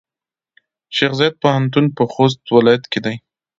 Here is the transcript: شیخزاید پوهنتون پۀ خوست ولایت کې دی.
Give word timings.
شیخزاید 0.97 1.35
پوهنتون 1.41 1.85
پۀ 1.95 2.03
خوست 2.13 2.39
ولایت 2.55 2.83
کې 2.91 2.99
دی. 3.05 3.15